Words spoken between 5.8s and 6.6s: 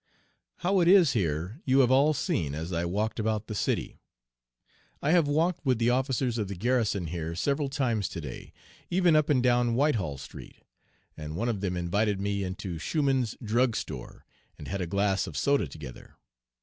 officers of the